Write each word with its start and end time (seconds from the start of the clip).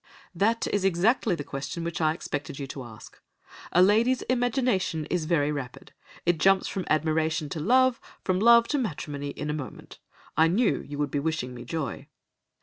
"'That 0.33 0.65
is 0.73 0.83
exactly 0.83 1.35
the 1.35 1.43
question 1.43 1.83
which 1.83 2.01
I 2.01 2.11
expected 2.15 2.57
you 2.57 2.65
to 2.65 2.83
ask. 2.83 3.21
A 3.71 3.83
lady's 3.83 4.23
imagination 4.23 5.05
is 5.11 5.25
very 5.25 5.51
rapid; 5.51 5.93
it 6.25 6.39
jumps 6.39 6.67
from 6.67 6.87
admiration 6.89 7.49
to 7.49 7.59
love, 7.59 8.01
from 8.23 8.39
love 8.39 8.67
to 8.69 8.79
matrimony 8.79 9.29
in 9.29 9.51
a 9.51 9.53
moment. 9.53 9.99
I 10.35 10.47
knew 10.47 10.81
you 10.81 10.97
would 10.97 11.11
be 11.11 11.19
wishing 11.19 11.53
me 11.53 11.65
joy. 11.65 12.07